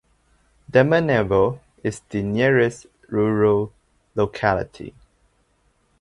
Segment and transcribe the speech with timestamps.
[0.71, 3.71] Demenevo is the nearest rural
[4.15, 4.95] locality.